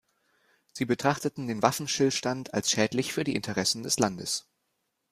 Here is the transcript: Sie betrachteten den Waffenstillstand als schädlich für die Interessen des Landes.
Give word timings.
Sie 0.73 0.85
betrachteten 0.85 1.45
den 1.45 1.61
Waffenstillstand 1.61 2.55
als 2.55 2.71
schädlich 2.71 3.13
für 3.13 3.23
die 3.23 3.35
Interessen 3.35 3.83
des 3.83 3.99
Landes. 3.99 4.47